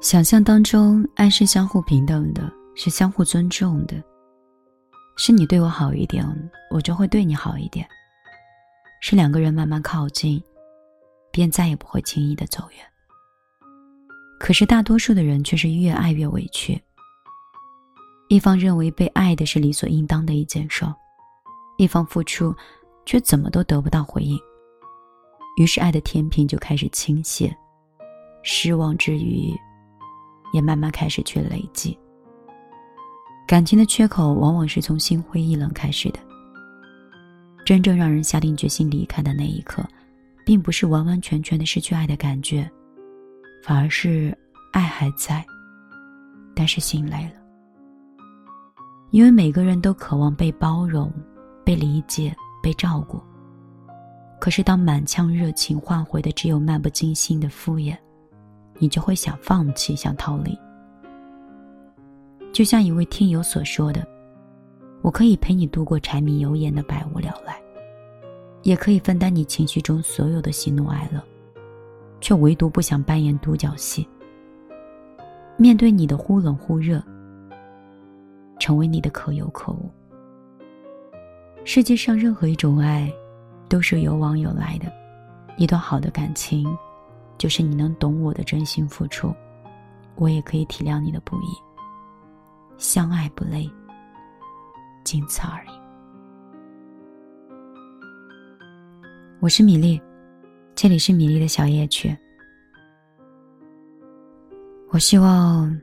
[0.00, 4.02] 想象当中，爱是相互平等的，是相互尊重的，
[5.18, 6.26] 是你对我好一点，
[6.70, 7.86] 我就会对你好一点。
[9.02, 10.42] 是两个人慢慢靠近，
[11.30, 12.78] 便再也不会轻易的走远。
[14.38, 16.80] 可是大多数的人却是越爱越委屈，
[18.30, 20.82] 一方认为被爱的是理所应当的一件事，
[21.76, 22.54] 一方付出，
[23.04, 24.38] 却怎么都得不到回应，
[25.58, 27.54] 于是爱的天平就开始倾斜，
[28.42, 29.54] 失望之余。
[30.50, 31.96] 也慢慢开始去累积。
[33.46, 36.20] 感情的缺口，往往是从心灰意冷开始的。
[37.64, 39.84] 真正让人下定决心离开的那一刻，
[40.44, 42.68] 并不是完完全全的失去爱的感觉，
[43.62, 44.36] 反而是
[44.72, 45.44] 爱还在，
[46.54, 47.40] 但是心累了。
[49.10, 51.12] 因为每个人都渴望被包容、
[51.64, 53.20] 被理解、被照顾，
[54.40, 57.96] 可是当满腔热情换回的只有漫不经心的敷衍。
[58.82, 60.58] 你就会想放弃，想逃离。
[62.52, 64.04] 就像一位听友所说的
[65.02, 67.54] ：“我可以陪你度过柴米油盐的百无聊赖，
[68.62, 71.22] 也可以分担你情绪中所有的喜怒哀乐，
[72.22, 74.08] 却唯独不想扮演独角戏。
[75.58, 77.02] 面对你的忽冷忽热，
[78.58, 79.90] 成为你的可有可无。”
[81.66, 83.12] 世界上任何一种爱，
[83.68, 84.90] 都是有往有来的，
[85.58, 86.66] 一段好的感情。
[87.40, 89.34] 就是你能懂我的真心付出，
[90.16, 91.56] 我也可以体谅你的不易。
[92.76, 93.66] 相爱不累，
[95.04, 95.70] 仅此而已。
[99.40, 99.98] 我是米粒，
[100.74, 102.14] 这里是米粒的小夜曲。
[104.90, 105.74] 我希望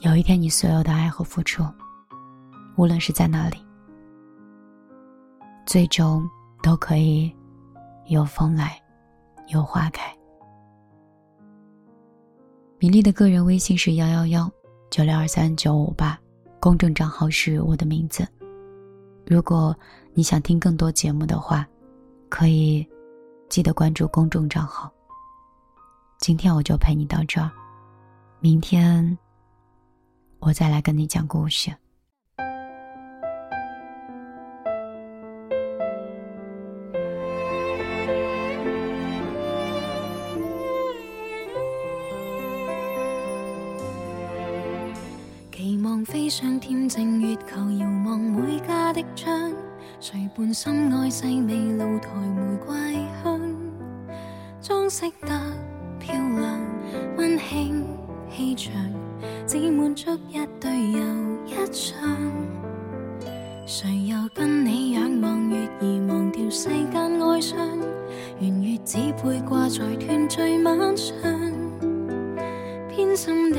[0.00, 1.62] 有一天，你所有的爱和付出，
[2.74, 3.64] 无论是在哪里，
[5.66, 6.28] 最终
[6.64, 7.32] 都可以
[8.08, 8.80] 有风来。
[9.48, 10.04] 有花开。
[12.78, 14.50] 米粒的个人微信是幺幺幺
[14.90, 16.18] 九六二三九五八，
[16.60, 18.26] 公众账号是我的名字。
[19.26, 19.74] 如果
[20.12, 21.66] 你想听更多节目的话，
[22.28, 22.86] 可以
[23.48, 24.90] 记得关注公众账号。
[26.18, 27.50] 今天我就陪你到这儿，
[28.40, 29.16] 明天
[30.40, 31.70] 我再来跟你讲故事。
[46.36, 49.52] 想添正月球，遥望每家的窗，
[50.00, 52.74] 谁伴心爱细味露台玫瑰
[53.22, 53.40] 香？
[54.60, 55.28] 装饰得
[56.00, 56.60] 漂亮，
[57.16, 57.86] 温馨
[58.32, 58.72] 气场，
[59.46, 61.00] 只满足一对又
[61.46, 62.04] 一双。
[63.64, 67.78] 谁又跟你仰望月儿，忘掉世间哀伤？
[68.40, 71.14] 圆月只配挂在团聚晚上，
[72.88, 73.58] 偏心的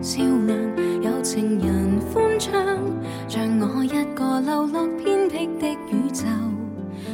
[0.00, 1.85] 照亮有情人。
[2.12, 2.52] 欢唱，
[3.26, 6.26] 像我一个流落偏僻的宇宙，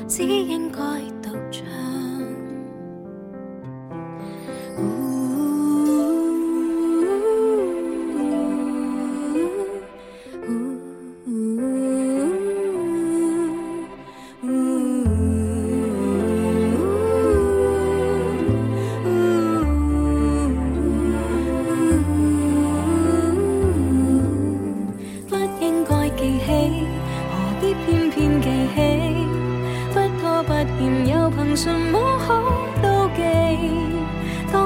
[0.09, 0.83] 只应该。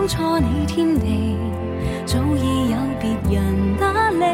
[0.08, 1.34] 错你天地，
[2.06, 4.24] 早已有别人打理。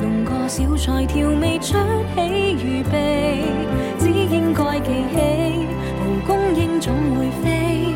[0.00, 1.76] 弄个小菜调味，出
[2.14, 3.42] 喜与悲，
[3.98, 5.66] 只应该记起。
[5.98, 7.92] 蒲公英总会飞，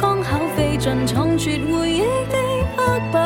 [0.00, 2.38] 刚巧飞进仓绝回忆的
[2.76, 3.23] 黑运。